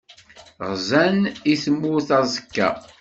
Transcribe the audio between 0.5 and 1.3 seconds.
Ɣzen